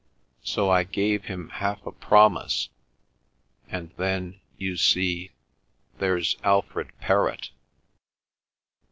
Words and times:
"So 0.41 0.71
I 0.71 0.81
gave 0.83 1.25
him 1.25 1.49
half 1.49 1.85
a 1.85 1.91
promise, 1.91 2.69
and 3.69 3.91
then, 3.97 4.39
you 4.57 4.75
see, 4.75 5.29
there's 5.99 6.37
Alfred 6.43 6.91
Perrott." 6.99 7.51